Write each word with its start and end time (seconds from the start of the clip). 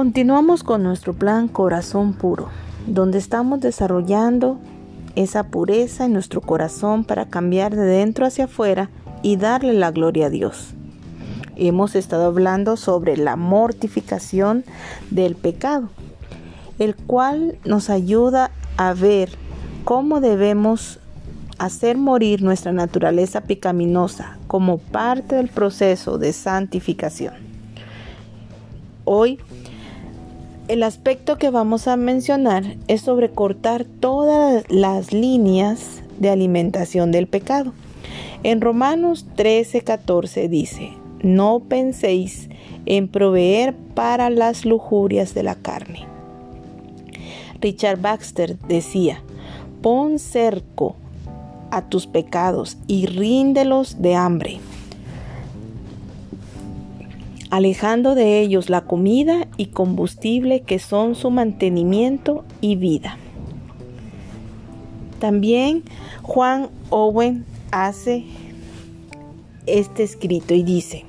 Continuamos 0.00 0.64
con 0.64 0.82
nuestro 0.82 1.12
plan 1.12 1.46
Corazón 1.46 2.14
Puro, 2.14 2.48
donde 2.86 3.18
estamos 3.18 3.60
desarrollando 3.60 4.58
esa 5.14 5.48
pureza 5.48 6.06
en 6.06 6.14
nuestro 6.14 6.40
corazón 6.40 7.04
para 7.04 7.26
cambiar 7.26 7.76
de 7.76 7.82
dentro 7.82 8.24
hacia 8.24 8.44
afuera 8.44 8.88
y 9.22 9.36
darle 9.36 9.74
la 9.74 9.90
gloria 9.90 10.28
a 10.28 10.30
Dios. 10.30 10.72
Hemos 11.54 11.96
estado 11.96 12.24
hablando 12.24 12.78
sobre 12.78 13.18
la 13.18 13.36
mortificación 13.36 14.64
del 15.10 15.36
pecado, 15.36 15.90
el 16.78 16.96
cual 16.96 17.58
nos 17.66 17.90
ayuda 17.90 18.52
a 18.78 18.94
ver 18.94 19.28
cómo 19.84 20.22
debemos 20.22 20.98
hacer 21.58 21.98
morir 21.98 22.42
nuestra 22.42 22.72
naturaleza 22.72 23.42
pecaminosa 23.42 24.38
como 24.46 24.78
parte 24.78 25.34
del 25.34 25.48
proceso 25.48 26.16
de 26.16 26.32
santificación. 26.32 27.34
Hoy 29.04 29.38
el 30.70 30.84
aspecto 30.84 31.36
que 31.36 31.50
vamos 31.50 31.88
a 31.88 31.96
mencionar 31.96 32.76
es 32.86 33.00
sobre 33.00 33.30
cortar 33.30 33.84
todas 33.84 34.62
las 34.68 35.12
líneas 35.12 36.00
de 36.20 36.30
alimentación 36.30 37.10
del 37.10 37.26
pecado. 37.26 37.72
En 38.44 38.60
Romanos 38.60 39.26
13:14 39.36 40.48
dice, 40.48 40.92
no 41.24 41.58
penséis 41.58 42.48
en 42.86 43.08
proveer 43.08 43.74
para 43.94 44.30
las 44.30 44.64
lujurias 44.64 45.34
de 45.34 45.42
la 45.42 45.56
carne. 45.56 46.06
Richard 47.60 48.00
Baxter 48.00 48.56
decía, 48.68 49.20
pon 49.82 50.20
cerco 50.20 50.94
a 51.72 51.82
tus 51.82 52.06
pecados 52.06 52.78
y 52.86 53.06
ríndelos 53.06 54.00
de 54.00 54.14
hambre 54.14 54.60
alejando 57.50 58.14
de 58.14 58.40
ellos 58.40 58.70
la 58.70 58.82
comida 58.82 59.48
y 59.56 59.66
combustible 59.66 60.60
que 60.60 60.78
son 60.78 61.14
su 61.14 61.30
mantenimiento 61.30 62.44
y 62.60 62.76
vida. 62.76 63.16
También 65.18 65.82
Juan 66.22 66.70
Owen 66.88 67.44
hace 67.72 68.24
este 69.66 70.02
escrito 70.02 70.54
y 70.54 70.62
dice, 70.62 71.04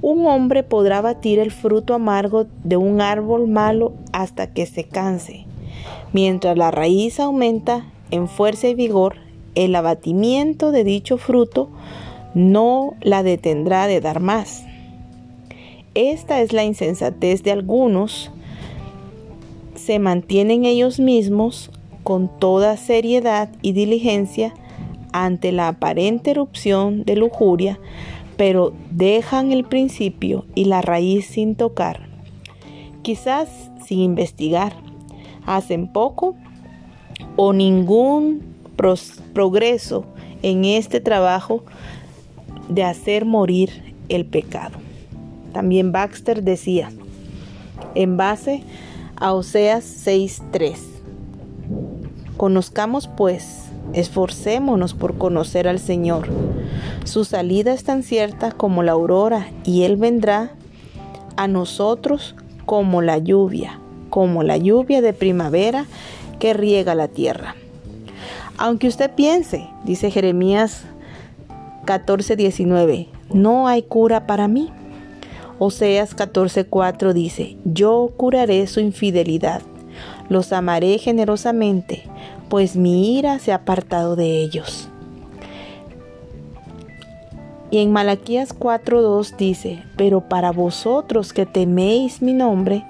un 0.00 0.26
hombre 0.26 0.62
podrá 0.62 1.00
batir 1.00 1.38
el 1.38 1.50
fruto 1.50 1.94
amargo 1.94 2.46
de 2.64 2.76
un 2.76 3.00
árbol 3.00 3.48
malo 3.48 3.92
hasta 4.12 4.48
que 4.48 4.66
se 4.66 4.84
canse. 4.84 5.44
Mientras 6.12 6.56
la 6.56 6.70
raíz 6.70 7.20
aumenta 7.20 7.84
en 8.10 8.28
fuerza 8.28 8.68
y 8.68 8.74
vigor, 8.74 9.16
el 9.54 9.74
abatimiento 9.74 10.72
de 10.72 10.84
dicho 10.84 11.18
fruto 11.18 11.68
no 12.34 12.94
la 13.00 13.22
detendrá 13.22 13.86
de 13.86 14.00
dar 14.00 14.20
más. 14.20 14.64
Esta 15.94 16.40
es 16.40 16.54
la 16.54 16.64
insensatez 16.64 17.42
de 17.42 17.52
algunos. 17.52 18.30
Se 19.74 19.98
mantienen 19.98 20.64
ellos 20.64 20.98
mismos 20.98 21.70
con 22.02 22.30
toda 22.38 22.76
seriedad 22.78 23.50
y 23.60 23.72
diligencia 23.72 24.54
ante 25.12 25.52
la 25.52 25.68
aparente 25.68 26.30
erupción 26.30 27.04
de 27.04 27.16
lujuria, 27.16 27.78
pero 28.38 28.72
dejan 28.90 29.52
el 29.52 29.64
principio 29.64 30.46
y 30.54 30.64
la 30.64 30.80
raíz 30.80 31.26
sin 31.26 31.54
tocar, 31.54 32.08
quizás 33.02 33.70
sin 33.84 34.00
investigar. 34.00 34.74
Hacen 35.44 35.92
poco 35.92 36.36
o 37.36 37.52
ningún 37.52 38.42
progreso 39.34 40.06
en 40.42 40.64
este 40.64 41.00
trabajo 41.00 41.64
de 42.68 42.84
hacer 42.84 43.26
morir 43.26 43.94
el 44.08 44.24
pecado. 44.24 44.81
También 45.52 45.92
Baxter 45.92 46.42
decía, 46.42 46.90
en 47.94 48.16
base 48.16 48.62
a 49.16 49.32
Oseas 49.32 49.84
6.3, 50.06 50.76
conozcamos 52.36 53.08
pues, 53.08 53.66
esforcémonos 53.92 54.94
por 54.94 55.18
conocer 55.18 55.68
al 55.68 55.78
Señor. 55.78 56.28
Su 57.04 57.24
salida 57.24 57.72
es 57.72 57.84
tan 57.84 58.02
cierta 58.02 58.52
como 58.52 58.82
la 58.82 58.92
aurora 58.92 59.48
y 59.64 59.82
Él 59.82 59.96
vendrá 59.96 60.52
a 61.36 61.48
nosotros 61.48 62.34
como 62.66 63.02
la 63.02 63.18
lluvia, 63.18 63.78
como 64.10 64.42
la 64.42 64.56
lluvia 64.56 65.00
de 65.00 65.12
primavera 65.12 65.86
que 66.38 66.54
riega 66.54 66.94
la 66.94 67.08
tierra. 67.08 67.54
Aunque 68.58 68.88
usted 68.88 69.10
piense, 69.14 69.68
dice 69.84 70.10
Jeremías 70.10 70.84
14:19, 71.86 73.08
no 73.32 73.66
hay 73.68 73.82
cura 73.82 74.26
para 74.26 74.48
mí. 74.48 74.70
Oseas 75.64 76.16
14:4 76.16 77.12
dice, 77.12 77.56
yo 77.64 78.10
curaré 78.16 78.66
su 78.66 78.80
infidelidad, 78.80 79.62
los 80.28 80.52
amaré 80.52 80.98
generosamente, 80.98 82.02
pues 82.48 82.74
mi 82.74 83.16
ira 83.16 83.38
se 83.38 83.52
ha 83.52 83.56
apartado 83.56 84.16
de 84.16 84.42
ellos. 84.42 84.88
Y 87.70 87.78
en 87.78 87.92
Malaquías 87.92 88.58
4:2 88.58 89.36
dice, 89.36 89.84
pero 89.96 90.28
para 90.28 90.50
vosotros 90.50 91.32
que 91.32 91.46
teméis 91.46 92.22
mi 92.22 92.32
nombre, 92.32 92.84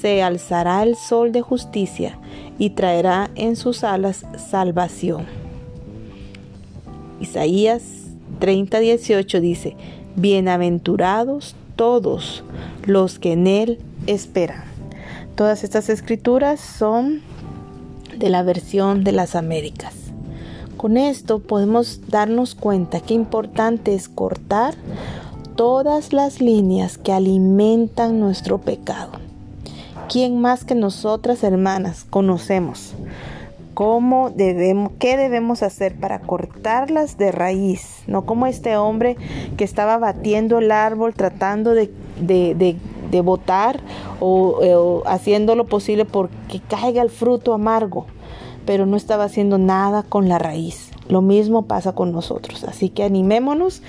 se 0.00 0.22
alzará 0.22 0.84
el 0.84 0.94
sol 0.94 1.32
de 1.32 1.40
justicia 1.40 2.16
y 2.60 2.70
traerá 2.70 3.28
en 3.34 3.56
sus 3.56 3.82
alas 3.82 4.24
salvación. 4.36 5.26
Isaías 7.20 7.82
30:18 8.38 9.40
dice, 9.40 9.76
bienaventurados 10.14 11.56
todos 11.78 12.42
los 12.86 13.20
que 13.20 13.34
en 13.34 13.46
Él 13.46 13.78
esperan. 14.08 14.64
Todas 15.36 15.62
estas 15.62 15.88
escrituras 15.88 16.58
son 16.58 17.22
de 18.18 18.28
la 18.30 18.42
versión 18.42 19.04
de 19.04 19.12
las 19.12 19.36
Américas. 19.36 19.94
Con 20.76 20.96
esto 20.96 21.38
podemos 21.38 22.00
darnos 22.08 22.56
cuenta 22.56 23.00
que 23.00 23.14
importante 23.14 23.94
es 23.94 24.08
cortar 24.08 24.74
todas 25.54 26.12
las 26.12 26.40
líneas 26.40 26.98
que 26.98 27.12
alimentan 27.12 28.18
nuestro 28.18 28.58
pecado. 28.58 29.12
¿Quién 30.10 30.40
más 30.40 30.64
que 30.64 30.74
nosotras, 30.74 31.44
hermanas, 31.44 32.04
conocemos 32.10 32.94
cómo 33.78 34.30
debemos, 34.30 34.90
qué 34.98 35.16
debemos 35.16 35.62
hacer 35.62 35.94
para 35.94 36.18
cortarlas 36.18 37.16
de 37.16 37.30
raíz, 37.30 38.02
no 38.08 38.26
como 38.26 38.48
este 38.48 38.76
hombre 38.76 39.16
que 39.56 39.62
estaba 39.62 39.98
batiendo 39.98 40.58
el 40.58 40.72
árbol 40.72 41.14
tratando 41.14 41.74
de, 41.74 41.88
de, 42.18 43.20
botar 43.20 43.78
o, 44.18 44.58
o 44.58 45.02
haciendo 45.06 45.54
lo 45.54 45.66
posible 45.66 46.04
porque 46.04 46.60
caiga 46.68 47.02
el 47.02 47.08
fruto 47.08 47.54
amargo, 47.54 48.06
pero 48.66 48.84
no 48.84 48.96
estaba 48.96 49.22
haciendo 49.22 49.58
nada 49.58 50.02
con 50.02 50.28
la 50.28 50.40
raíz. 50.40 50.90
Lo 51.08 51.22
mismo 51.22 51.66
pasa 51.66 51.92
con 51.92 52.10
nosotros. 52.10 52.64
Así 52.64 52.88
que 52.88 53.04
animémonos 53.04 53.82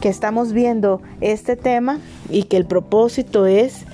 que 0.00 0.08
estamos 0.08 0.52
viendo 0.52 1.02
este 1.20 1.56
tema 1.56 1.98
y 2.30 2.44
que 2.44 2.58
el 2.58 2.64
propósito 2.64 3.46
es 3.46 3.86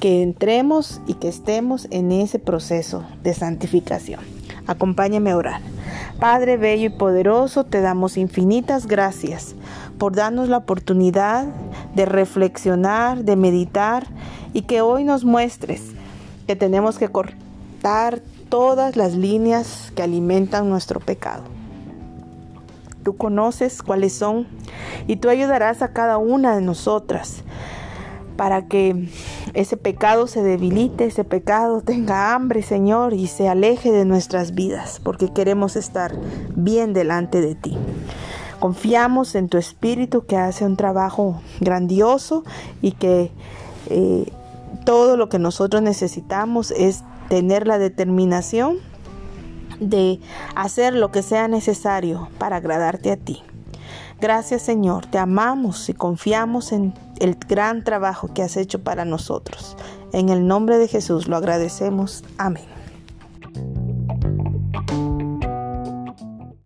que 0.00 0.24
entremos 0.24 1.00
y 1.06 1.14
que 1.14 1.28
estemos 1.28 1.86
en 1.92 2.10
ese 2.10 2.40
proceso 2.40 3.04
de 3.22 3.34
santificación. 3.34 4.45
Acompáñame 4.66 5.30
a 5.30 5.36
orar. 5.36 5.60
Padre 6.18 6.56
bello 6.56 6.86
y 6.86 6.90
poderoso, 6.90 7.64
te 7.64 7.80
damos 7.80 8.16
infinitas 8.16 8.86
gracias 8.86 9.54
por 9.98 10.14
darnos 10.14 10.48
la 10.48 10.58
oportunidad 10.58 11.46
de 11.94 12.06
reflexionar, 12.06 13.24
de 13.24 13.36
meditar 13.36 14.06
y 14.52 14.62
que 14.62 14.80
hoy 14.80 15.04
nos 15.04 15.24
muestres 15.24 15.82
que 16.46 16.56
tenemos 16.56 16.98
que 16.98 17.08
cortar 17.08 18.20
todas 18.48 18.96
las 18.96 19.14
líneas 19.14 19.92
que 19.94 20.02
alimentan 20.02 20.70
nuestro 20.70 21.00
pecado. 21.00 21.44
Tú 23.02 23.16
conoces 23.16 23.82
cuáles 23.82 24.12
son 24.12 24.46
y 25.06 25.16
tú 25.16 25.28
ayudarás 25.28 25.82
a 25.82 25.92
cada 25.92 26.18
una 26.18 26.56
de 26.56 26.62
nosotras 26.62 27.42
para 28.36 28.66
que 28.66 29.08
ese 29.54 29.76
pecado 29.76 30.26
se 30.26 30.42
debilite, 30.42 31.06
ese 31.06 31.24
pecado 31.24 31.80
tenga 31.80 32.34
hambre, 32.34 32.62
Señor, 32.62 33.12
y 33.14 33.26
se 33.26 33.48
aleje 33.48 33.92
de 33.92 34.04
nuestras 34.04 34.54
vidas, 34.54 35.00
porque 35.02 35.32
queremos 35.32 35.76
estar 35.76 36.14
bien 36.54 36.92
delante 36.92 37.40
de 37.40 37.54
ti. 37.54 37.76
Confiamos 38.58 39.34
en 39.34 39.48
tu 39.48 39.58
Espíritu 39.58 40.24
que 40.26 40.36
hace 40.36 40.64
un 40.64 40.76
trabajo 40.76 41.42
grandioso 41.60 42.44
y 42.80 42.92
que 42.92 43.30
eh, 43.88 44.32
todo 44.84 45.16
lo 45.16 45.28
que 45.28 45.38
nosotros 45.38 45.82
necesitamos 45.82 46.70
es 46.70 47.04
tener 47.28 47.66
la 47.66 47.78
determinación 47.78 48.78
de 49.80 50.20
hacer 50.54 50.94
lo 50.94 51.10
que 51.10 51.22
sea 51.22 51.48
necesario 51.48 52.28
para 52.38 52.56
agradarte 52.56 53.12
a 53.12 53.16
ti. 53.16 53.42
Gracias 54.20 54.62
Señor, 54.62 55.06
te 55.06 55.18
amamos 55.18 55.88
y 55.90 55.92
confiamos 55.92 56.72
en 56.72 56.94
el 57.20 57.36
gran 57.48 57.84
trabajo 57.84 58.32
que 58.32 58.42
has 58.42 58.56
hecho 58.56 58.82
para 58.82 59.04
nosotros. 59.04 59.76
En 60.12 60.28
el 60.28 60.46
nombre 60.46 60.78
de 60.78 60.88
Jesús 60.88 61.28
lo 61.28 61.36
agradecemos. 61.36 62.24
Amén. 62.38 62.75